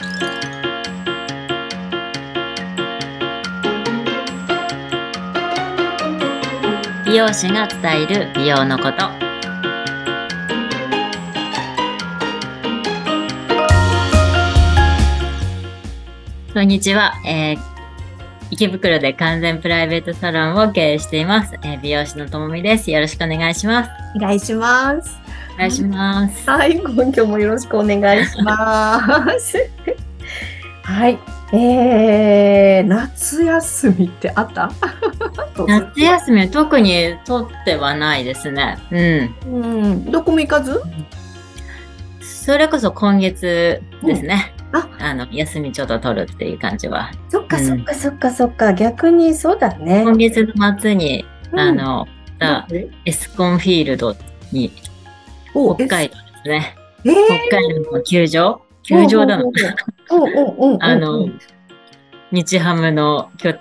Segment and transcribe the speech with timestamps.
[0.00, 0.06] 美
[7.16, 9.10] 容師が伝える美容のこと。
[16.54, 17.70] こんにちは、えー
[18.52, 22.90] 池袋で完全プライベートサロンを経営しています、えー美容師のともみです。
[22.90, 23.90] よろしくお願いします。
[24.16, 25.29] お願いします。
[25.60, 26.48] お願いします。
[26.48, 28.98] はい、今日もよろしくお願いしま
[29.38, 29.58] す。
[30.82, 31.18] はい、
[31.52, 34.72] えー、夏休みってあった？
[35.68, 38.78] 夏休みは特に取ってはないですね。
[38.90, 39.52] うん。
[39.52, 40.80] うん、どこも行かず？
[42.22, 44.88] それこそ今月ですね、あ。
[44.98, 47.10] あの休みちょっと取るっていう感じは。
[47.28, 47.66] そっかうん。
[47.66, 50.04] そっかそっかそっか、逆にそうだね。
[50.04, 51.60] 今月の末に、うん。
[51.60, 52.66] あのた
[53.04, 54.16] エスコンフィールド
[54.52, 54.89] にお
[55.52, 56.76] 北海道ですね。
[57.04, 57.14] えー、
[57.48, 58.60] 北海道の球場？
[58.82, 59.44] 球場だな。
[59.44, 59.54] おうおう
[60.10, 61.28] おうおうおうあの
[62.32, 63.54] 日ハムの拠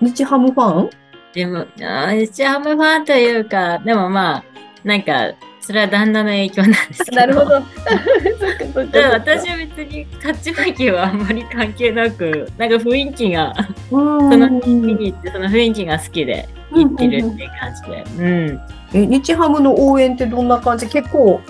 [0.00, 0.90] 日ハムファン？
[1.34, 4.44] でもあー日ハムファンというかでもまあ
[4.84, 7.16] なんかそれは旦那の影響なんですけど。
[7.18, 7.54] なるほど。
[9.12, 13.54] 私は別に勝ち負けはあんまり関係なくなんか雰囲気が
[13.90, 14.30] うん。
[14.30, 18.04] その見に行ってその雰囲気が好きで行ってるっていう感じで。
[18.18, 18.60] うん
[18.94, 20.86] え日ハムの応援ってどんな感じ？
[20.88, 21.40] 結構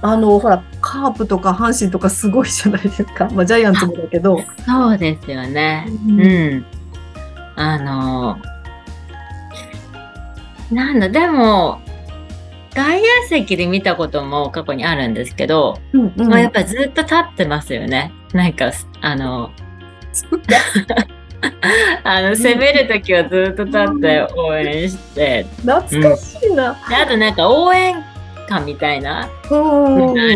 [0.00, 5.86] あのほらカープとか阪神とかすごいじゃないですか、まあ、ジャイアンツもだけど、そうですよね。
[6.06, 6.64] ううん。
[7.56, 8.38] あの、
[10.70, 11.80] なんだ、でも、
[12.72, 16.28] 外野席で見たことも過去にあるんですけど、うんうん。
[16.28, 18.12] まあ、やっぱずっと立ってますよね。
[18.32, 19.50] なんか、あの、
[22.04, 27.96] あの、攻めるときはずっと立って応援して、懐かしいな、であとなんか応援
[28.46, 29.28] 歌みたいな。
[29.50, 29.98] うん。
[29.98, 30.34] のがある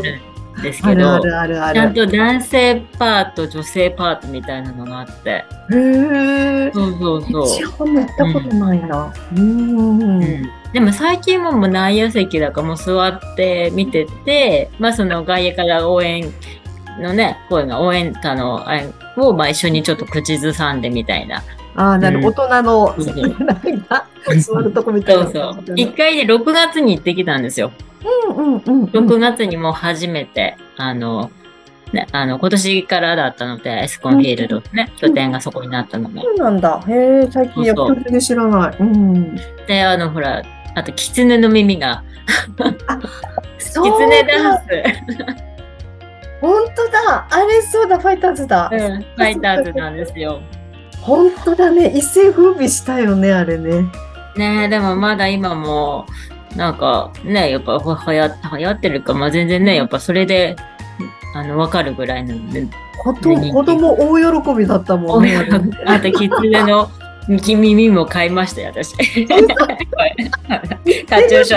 [0.59, 1.81] んですけど、あるあるある。
[1.81, 8.03] あちゃんると男性パート、女性パートみたいなのがあって、へえそうそうそう。
[8.03, 9.13] ったことないな。
[9.37, 10.01] うん。
[10.03, 10.43] うん。
[10.73, 16.33] でも最近はもう内野席だからもう座って見てて、まあその外野から応援
[17.01, 21.43] のね、声が応援歌のあれをまあ一緒にちょっと口ずさんでみたいな。
[21.75, 22.27] ああなる、うん。
[22.27, 23.47] 大人のうん。
[23.47, 24.07] なんか
[24.39, 25.75] 座るとこみたいなそうそう。
[25.77, 27.73] 一回で6月に行ってきたんですよ。
[28.29, 28.85] うんうんうんうん。
[28.85, 31.31] 6月にもう初めて、あの、
[31.93, 36.21] ね、あの、今年からだったので、エスコンフィールドね、拠点がそこになったので。
[36.21, 36.83] そうなんだ。
[36.89, 37.97] へえ最近やっそう。
[37.97, 38.77] ぱり知らない。
[38.79, 39.37] うん。
[39.67, 40.43] で、あの、ほら、
[40.75, 42.03] あと、狐の耳が、
[43.59, 44.63] そ 狐ダンス、
[46.43, 47.27] 本当だ。
[47.31, 50.43] あれそうだファイターズだ、うん、ファイターズなんですよ。
[51.01, 51.87] 本当だね。
[51.97, 53.85] 一世風靡したよねあれね。
[54.37, 56.05] ねえ、でもまだ今も、
[56.57, 60.57] なんかね、やっぱははや流行ってるか、まあ全然ね、やっぱそれで、
[61.35, 62.67] あの、わかるぐらいなので、
[63.03, 65.37] ことね子供大喜びだったもんね。
[65.87, 66.91] あと、キツネの
[67.29, 68.97] 耳も買いましたよ、私。
[68.97, 69.05] カ
[71.23, 71.55] チューシ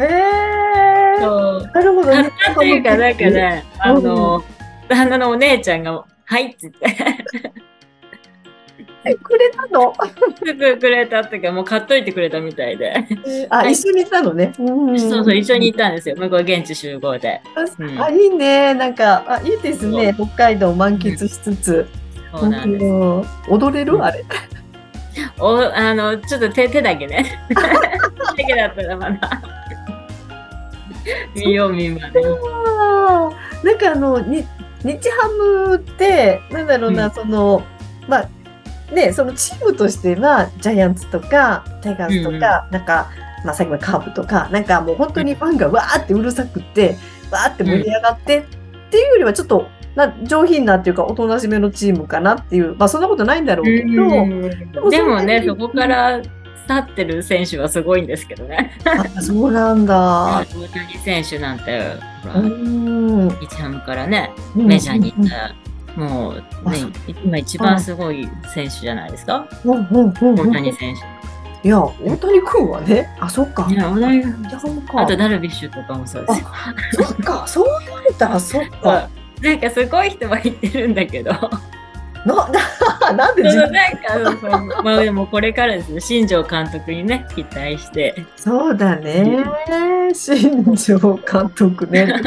[0.00, 1.03] え。
[1.20, 1.70] そう。
[1.74, 2.30] なるほどね。
[2.44, 4.44] 買っていうか、なんかね、あの、
[4.88, 6.86] 旦那のお姉ちゃんが、はいっつって、
[9.06, 9.92] えくれたの？
[10.42, 12.94] すぐくれたっていうか、もう買っといてくれたみたいで。
[13.50, 14.52] あ、一緒にいたのね。
[14.58, 16.16] うんそうそう、一緒に行ったんですよ。
[16.16, 17.42] 向こう現地集合で。
[17.78, 18.72] うんあ、いいね。
[18.72, 20.14] なんか、あ、いいですね。
[20.16, 21.86] 北海道満喫しつつ。
[22.34, 22.84] そうなんです。
[22.84, 22.88] う
[23.20, 24.02] ん踊れる？
[24.02, 24.24] あれ。
[25.38, 29.40] おあのちょっと手手だけね 手だけだったらまだ
[31.34, 32.20] 見よう見まね。
[33.62, 34.44] なんかあのに
[34.84, 37.10] 日ハムってなんだろうな、うん。
[37.12, 37.62] その
[38.08, 43.08] まあねそのチームとしてはジャイアンツとかタイガースとか、なんか
[43.44, 46.96] まあさっきのカープとかなんかもう本当にファンがわーってうるさくって
[47.30, 48.42] わーって盛り上がって、っ
[48.90, 56.20] ていうよりはちょっとな上品なっていうかおとなしめのチームかなっていうまあそんなことないんだろうけど、でもねそこから
[56.68, 58.78] 立ってる選手はすごいんですけどね。
[58.84, 60.44] あそうなんだ。
[60.44, 63.30] 大谷選手なんてほらうん。
[63.30, 65.54] 日ハムからねメジャーに行った
[66.00, 66.34] もう
[66.70, 66.78] ね
[67.24, 69.48] 今一番すごい選手じゃないですか？
[69.64, 69.84] 大
[70.52, 70.94] 谷選
[71.62, 73.64] いや大谷君はねあそっか。
[73.64, 73.76] 手。
[73.76, 75.00] ね大谷じゃあか。
[75.02, 76.46] あとダルビッシュとかもそうですよ。
[76.92, 79.08] そっか、そう言われたらそっか。
[79.40, 81.32] なんかすごい人は言ってるんだけど
[82.24, 83.96] な、な、 なんで自分なん
[84.36, 89.44] かまあでもこれからですね新庄監督にね期待してそうだね。
[90.14, 92.12] 新庄監督ね。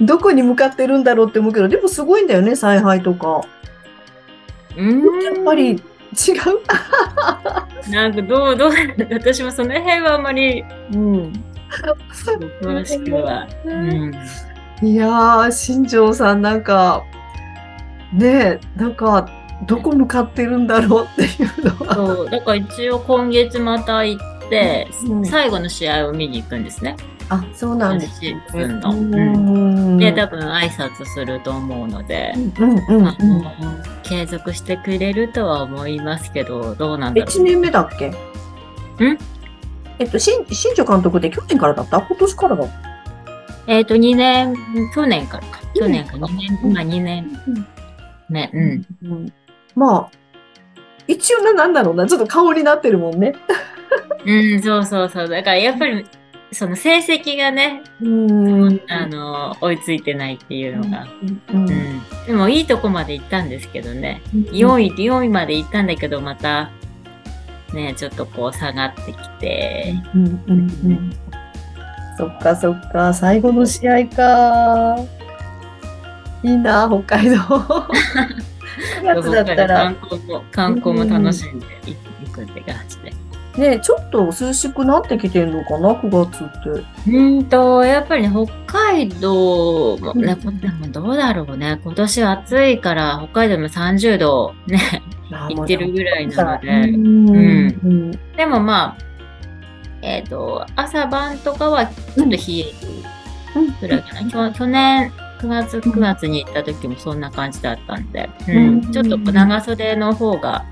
[0.00, 3.42] どこに向かってるんだろうって思うけど、でもすごいんだよね、采配とか。
[4.76, 5.80] うんやっぱり違う？
[7.90, 8.72] なんかどうどう
[9.12, 11.32] 私もその辺はあんまりうん。
[12.62, 14.14] 詳しくは、うん、
[14.82, 17.02] いやー、新庄さんなんか、
[18.14, 19.28] ねえ、なんか、
[19.66, 21.94] どこ向かってるんだろうっていうのは。
[21.94, 25.24] そう、だから一応今月また行って、うん。
[25.24, 26.96] 最後の試合を見に行くんですね。
[27.30, 28.42] あ、そうなんですシね。
[28.54, 28.66] うう
[28.96, 29.94] ん。
[29.96, 33.42] んで、多分挨拶すると思うので、うんうんあの
[34.02, 38.08] 継続してくれるとは思いますけど、どうなんだろ1年目だっけ？
[38.08, 38.14] ん？
[39.98, 42.02] えっと、新新庄監督って去年からだった？
[42.02, 42.68] 今年からだう。
[43.66, 44.54] えっ、と、2年、
[44.94, 45.60] 去年からか。
[45.74, 47.40] 去年か、2去年年、今2年
[48.34, 48.50] 目。
[48.52, 48.86] うん。
[49.02, 49.32] うん
[49.74, 50.10] まあ、
[51.08, 53.34] 一応な、なんだろうな、ちょっと顔になってるもんね。
[54.26, 55.28] うん、そうそうそう。
[55.28, 56.04] だからやっぱり、
[56.52, 61.06] その成績がね、うんあの、追いついてないっていうのが。
[61.50, 62.02] うんうん。
[62.26, 64.22] でもいいとこまで行ったんですけどね。
[64.52, 66.70] 位4位、4位まで行ったんだけど、また、
[67.74, 69.94] ね、ちょっとこう下がってきて。
[70.14, 71.10] うんうんうん
[72.16, 74.96] そっかそっか、最後の試合か。
[76.44, 77.36] いいな、北海道。
[79.00, 81.94] 9月だったら観、光も、観光も楽しんでい
[82.26, 83.12] くって感じで。
[83.56, 86.74] ね、ちょっと涼しくなってきてんのかな、9月っ
[87.06, 87.10] て。
[87.10, 91.80] うんと、やっぱりね、北海道もね、うんでもどうだろうね。
[91.82, 95.02] 今年暑いから、北海道も30度ね、
[95.50, 96.68] 行ってるぐらいなので。
[96.68, 99.04] うんうんでもまあ、
[100.02, 102.62] えっ、と、朝晩とかはちょっと冷え
[103.54, 104.50] るぐらいかな。
[104.50, 105.12] 去去年
[105.44, 108.56] 9月、9月に行った時もそんな感じだったんで、うん。
[108.56, 108.92] うん。
[108.92, 110.64] ちょっと長袖の方が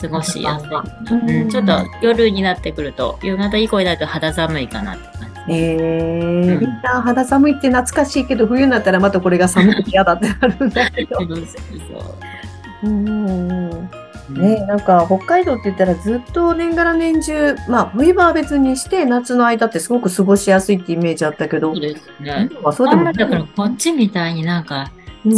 [0.00, 0.68] 過ごしやすい。
[1.16, 1.30] うん。
[1.30, 1.72] うんちょっと
[2.02, 5.52] 夜になってくると、夕方以降になると肌寒いかなって感じ。
[5.54, 6.58] えー。
[6.60, 6.66] うん。
[7.02, 11.16] 肌寒いって懐かしいけど、冬になったらまたこれが寒くて嫌だってなるんだけど。
[11.20, 12.88] そうそうう。
[12.90, 22.48] んそうね、なんか北海道って言ったらずっと年がら年中、まあ冬場は別にして夏の間ってすごく過ごしやすいってイメージあったけどそう、ですね。
[22.62, 24.90] まあそうでもだからこっちみたいになんか、
[25.24, 25.34] うん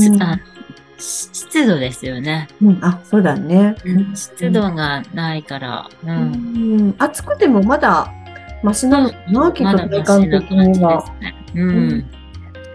[0.98, 2.48] 湿度ですよね。
[2.62, 3.74] うんあ、そうだね。
[4.14, 5.90] 湿度がないから。
[6.04, 6.06] う。
[6.06, 8.10] うんん暑くてもまだ
[8.62, 11.34] マシなのかな、きっとまだマ体感的にはね。
[11.54, 12.06] うん。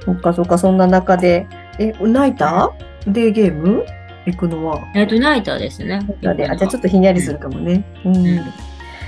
[0.06, 1.48] そっかそっか、そんな中で、
[1.80, 3.84] え、ナイターデーゲーム？
[4.26, 4.80] 行くのは。
[4.96, 6.00] えっと、ナイターですね。
[6.22, 7.84] ナイであ、じゃあちょっとひんやりするかもね。
[8.06, 8.16] うん。
[8.18, 8.42] うん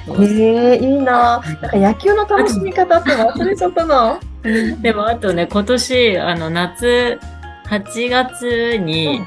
[0.05, 1.39] へえいいな。
[1.39, 4.19] なんか野球の楽しみ方って忘れちゃったな。
[4.81, 7.19] でも、あとね、今年、あの、夏、
[7.69, 9.21] 8月に、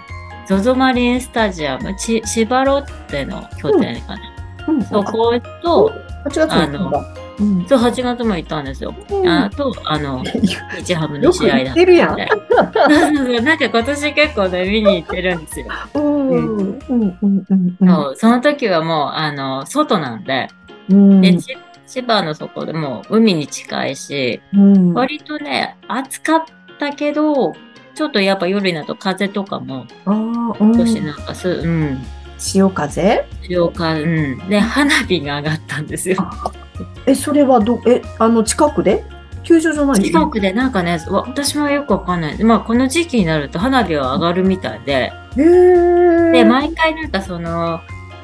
[0.49, 4.21] ZOZO マリンスタジアム、ち千葉ロッテの拠点かな。
[4.69, 5.93] うん、そこと、
[6.27, 7.26] 8月に行ったんだ。
[7.39, 7.67] うん。
[7.67, 8.95] そう、8月も行ったんですよ。
[9.27, 10.23] あと、あの、
[10.85, 12.11] 日ハムの試合だってるやん。
[12.11, 15.67] そうそうそうなんか今年結構ね、見に行ってるんですよ。
[15.95, 16.35] うん。
[16.35, 16.79] うん。
[16.89, 17.17] うん。
[17.21, 17.77] うん。
[17.81, 17.89] うん。
[17.89, 20.49] そうその時はもう、あの、外なんで、
[20.89, 21.21] うん。
[21.21, 21.57] で、ち
[21.87, 24.93] 千葉のそこでもう海に近いし、うん。
[24.93, 26.45] 割とね、暑かっ
[26.79, 27.55] たけど、
[27.95, 29.87] ちょっとやっぱ夜になると風とかも。
[30.05, 31.99] 少しなんかす、うん、
[32.39, 34.49] 潮風潮風、うん。
[34.49, 36.17] で、花火が上がったんですよ。
[37.07, 39.05] え、それはど、え、あの、近くで？
[39.47, 42.43] 球場じゃない近くでなんかね、わ私もよくわかんない。
[42.43, 45.13] まあ、この時期になると花火は上がるみたいで。
[45.37, 47.81] で、毎回なんかその、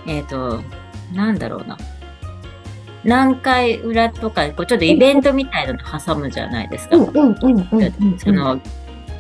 [0.09, 0.61] えっ、と、
[1.15, 1.79] なんだろうな。
[3.05, 6.97] 南海裏とか、こうちょっとイベントみたいなの挟むじゃないですか。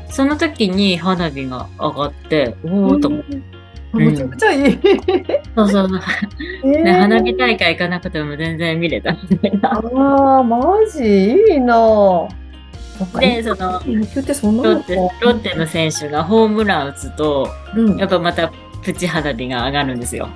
[0.08, 3.61] その時に花火が上がって、おおと思って。
[3.94, 4.78] うんめちゃくちゃいい。
[5.54, 6.00] そうそうそう。
[6.64, 9.70] えね、ー花火大会行かなくても全然見れたみたいな。
[9.70, 10.58] ああ、マ
[10.92, 11.04] ジ？
[11.04, 12.28] いいな
[13.20, 18.50] で、その、野球ってそんなロッテ、ロッテの選手がホームラン打つと、うんやっぱまた
[18.82, 20.28] プチ花火が上がるんですよ。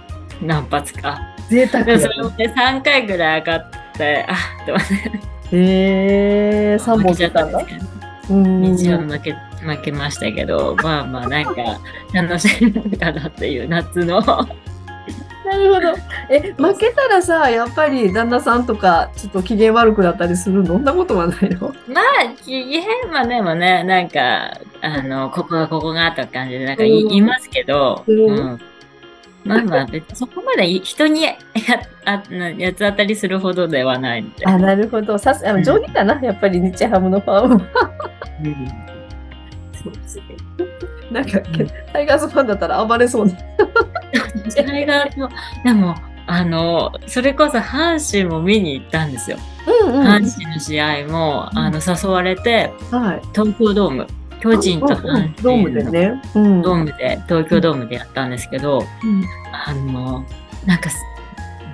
[0.42, 1.18] 何発か。
[1.48, 5.56] 贅沢やでそれもね、3回ぐらい上がって、あっと思って。
[5.56, 7.64] へえ、3本出たんだ。
[8.30, 8.76] うん。
[8.76, 9.34] 日ハム負け、
[9.66, 11.52] 負けましたけど、まあまあなんか
[12.12, 14.20] 楽しみかなっていう夏の。
[15.46, 15.94] なるほど。
[16.28, 20.74] え、負けたらさ、やっぱり旦那さんとか、ちょっと機嫌悪くなったりするの？
[20.74, 21.68] そんなことはないの？
[21.86, 22.82] まあ、機嫌
[23.12, 28.60] はでもね、なんか、あの、ここがここがとか感じで、なんか言い,、ますけど、うん
[29.44, 31.34] まあまあ、別にそこまで人にや
[32.04, 34.44] あな八つ当たりするほどではないんで。
[34.44, 35.16] あ、なるほど。
[35.16, 37.90] さすあうん上手だな、やっぱり日ハムのファンは。
[38.44, 38.95] うん。
[41.10, 41.40] なんか、
[41.92, 43.32] タイガースファンだったら暴れそうな。
[44.54, 45.28] タイガースも、
[45.64, 45.94] でも、
[46.26, 49.38] あの、それこそ阪神も見に行ったんですよ。
[49.66, 53.20] うん阪神の試合も、あの、誘われて、はい。
[53.32, 54.06] 東京ドーム、
[54.40, 56.22] 巨人とうんうん阪ドームでね。
[56.34, 56.62] うん。
[56.62, 60.24] ドームで、東京ドームでやったんですけど、うんあの、
[60.66, 60.96] なんかす、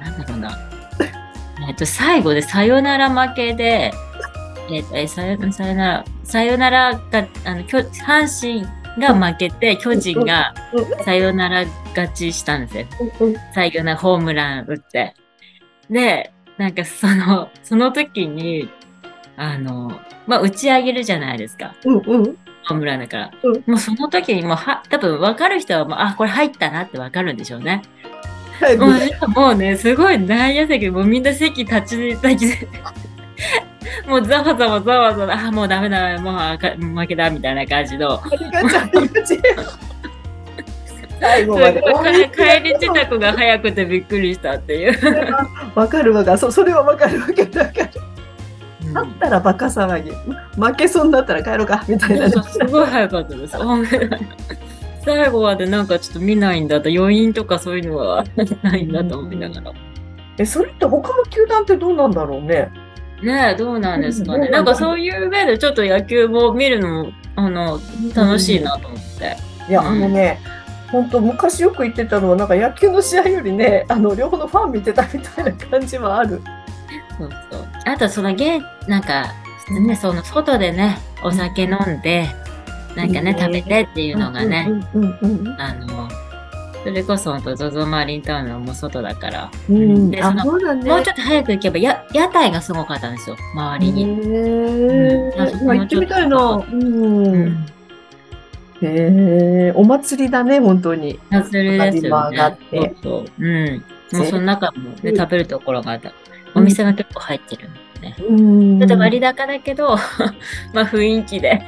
[0.02, 0.58] なんだろうな。
[1.68, 3.92] えっと、最後でサヨナラ負けで、
[4.70, 5.38] えっと、え、サヨ
[6.32, 8.64] サヨナラ、さよならが、あの、阪
[8.96, 10.54] 神が負けて、巨人が
[11.04, 12.86] さよなら勝ちしたんですよ。
[13.54, 15.14] 最後のホームラン打って。
[15.90, 18.70] で、なんかその、その時に、
[19.36, 21.74] あの、まあ、打ち上げるじゃないですか。
[21.84, 22.38] うんうん。
[22.64, 23.30] ホームランだから。
[23.42, 27.82] うんもうその時にもうは、多分分かる人はもう、あ、これ入ったなって分かるんでしょうね。
[28.58, 31.96] はいもうもうね、すごい内野席、もうみんな席立ち、
[32.26, 32.68] 立ち、
[34.08, 36.34] もうざわざわざわざわ、あ、もうダメだ、もう
[37.00, 38.20] 負けだ、みたいな感じの。
[41.20, 41.82] 最後まで。
[42.34, 44.98] 帰り支度が早くてびっくりしたっていう。
[45.74, 46.38] わかるわかる。
[46.38, 47.84] そそれはわかるわけだから。
[47.84, 48.12] うん
[48.92, 50.10] 勝ったらバカ騒ぎ。
[50.60, 52.30] 負けそうになったら帰ろうかみたいな。
[52.30, 53.56] すごい早かったです。
[55.04, 58.24] 最後までなんかちょっと見ないんだと、余韻とかそういうのは
[58.62, 59.72] ないんだと思いながら。
[60.38, 62.70] え、それって他の球団ってどうなんだろうね。
[63.22, 64.46] ねえ、どうなんですかね。
[64.46, 67.80] うんなんかそういう上でちょっと野球も見るのも、あの、
[68.14, 69.36] 楽しいなと思って。
[69.68, 70.40] いや、うんあのね、
[70.90, 76.42] 本当昔よく言ってたのは、なんか野球の試合よりね、あの、両方のファン見てたみたいな感じはある。
[77.18, 77.66] そうそう。
[77.86, 79.32] あとそのゲー、なんか、
[79.86, 82.28] ね、その外でね、お酒飲んで、
[82.96, 86.01] なんかね、食べてっていうのがね、うんうんうんあの、
[86.84, 90.10] それこそ本当、ゾゾマリンタウンのもう外だから、うん。
[90.10, 90.90] でそのね。
[90.90, 94.02] もうちょっと早く行けば、や、屋台がすごかったんですよ、周りに。
[94.02, 96.36] へうん行ってみたいな。
[96.38, 97.66] ううん。
[98.82, 101.20] へえ、お祭りだね、本当に。
[101.30, 102.56] 祭りですよね。
[102.70, 103.44] てそうそう。
[103.44, 103.84] うん。
[104.12, 106.12] もうその中もね、うん食べるところがあった。
[106.54, 108.16] お店が結構入ってるんでね。
[108.28, 109.96] うんちょっと割高だけど、
[110.74, 111.62] まあ雰囲気で。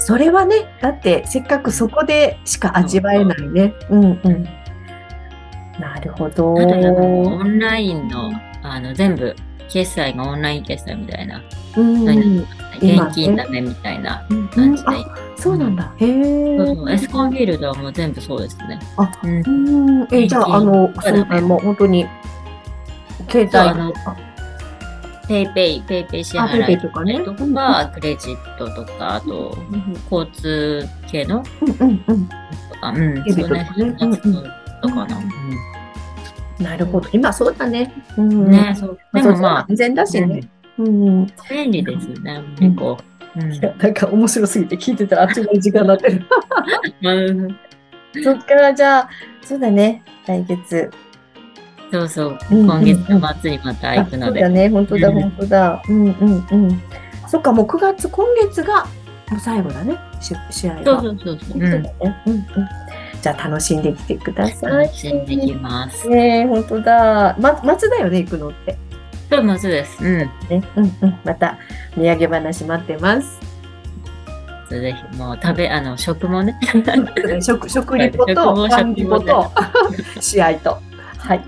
[0.00, 3.74] それはね、だってせっかくそこでしか味わえないね。
[3.90, 4.44] うんうん。
[5.78, 6.54] なるほど。
[6.54, 9.36] オンラインの、あの、全部、
[9.68, 11.42] 決済がオンライン決済みたいな、
[11.76, 12.08] うん
[12.80, 14.88] 現金だねみたいなうん感じで。
[14.88, 15.92] あ、そうなんだ。
[15.98, 16.56] へえ。
[16.56, 18.78] そうそうエスコンフィールドはもう全部そうですね。
[18.96, 20.08] あうんうん。
[20.10, 22.06] え、じゃあ、あの、そうね、もう本当に、
[23.28, 24.16] 携帯のあ
[25.30, 29.56] ペイペイ、ペイペイ支あペイ払いペイとかねとか、クレジットとか、あと、
[30.10, 31.44] 交通系の
[31.80, 32.28] うんうんうん。
[32.28, 32.34] と
[32.80, 33.70] か、うん、そうね
[34.82, 35.20] とかな。
[36.58, 37.08] なるほど。
[37.12, 37.94] 今そうだね。
[38.18, 38.50] ううんん。
[38.50, 38.98] ね、そう。
[39.14, 40.40] でもまあ、安全だしね。
[40.78, 41.26] うん。
[41.48, 42.98] 便利ですね、結構。
[43.36, 46.26] うんいやなんか面白すぎて聞いてたらあっちの時間になってる。
[47.04, 47.56] うん
[48.24, 49.10] そっからじゃあ、
[49.40, 50.02] そうだね。
[50.26, 50.90] 来月。
[51.92, 54.44] そうそう、うん今月の末にまた行くので。
[54.44, 54.68] あそうだね。
[54.68, 55.82] 本当だ、うん本当だ。
[55.88, 56.82] うんうんうん。
[57.26, 58.86] そっか、もう9月、今月が
[59.30, 59.96] もう最後だね。
[60.20, 61.00] し試合が。
[61.00, 61.94] そうそうそうね。
[62.26, 62.46] うんうん。
[63.22, 64.72] じゃあ楽しんできてください。
[64.86, 66.08] 楽しんできます。
[66.08, 67.36] ねえ、本当だ。
[67.38, 68.76] ま、松だよね、行くのって。
[69.30, 70.04] そう、まずです。
[70.04, 70.16] うん。
[70.18, 70.30] ね。
[70.76, 71.18] うんうん。
[71.24, 71.58] また、
[71.96, 73.40] 土産話待ってます。
[74.70, 76.58] ぜひ、もう食べ、あの、食もね。
[77.42, 79.52] 食、食リポ食と、後パンリポ食と、
[80.20, 80.78] 試合と。
[81.20, 81.44] はい。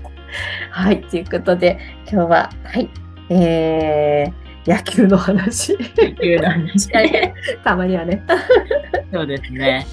[0.70, 1.02] はい。
[1.02, 1.78] ということで、
[2.10, 2.88] 今日は、はい。
[3.30, 5.72] えー、野球の話。
[5.72, 7.34] いう話で。
[7.64, 8.22] たまにはね。
[9.12, 9.86] そうですね。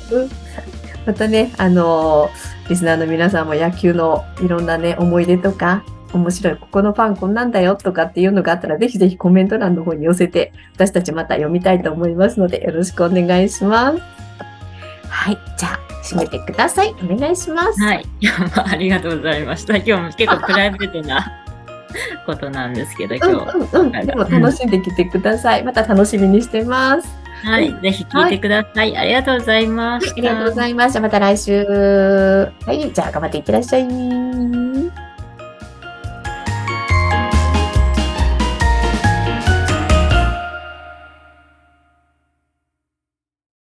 [1.06, 14.02] またね、あのーリスナーの皆さんも野球のいろんなね、思い出とか、面白い、ここのファンこんなんだよとかっていうのがあったら、ぜひぜひコメント欄の方に寄せて、私たちまた読みたいと思いますので、よろしくお願いします。
[15.14, 15.38] はい。
[15.58, 16.94] じゃあ、締めてください。
[17.04, 17.82] お願いします。
[17.82, 18.06] はい。
[18.58, 19.78] あ、ありがとうございました。
[19.78, 21.32] 今日も結構プライベートな
[22.26, 23.32] ことなんですけど、今日。
[23.32, 24.06] うんうんうん。
[24.06, 25.64] でも楽しんできてください。
[25.64, 27.08] また楽しみにしてます。
[27.44, 27.72] はい。
[27.82, 28.98] ぜひ聞いてください。
[28.98, 30.14] ありがとうございました。
[30.14, 30.94] ありがとうございます。
[30.94, 31.64] じゃあまた来週。
[32.66, 32.92] はい。
[32.92, 34.63] じゃあ頑張っていってらっしゃい。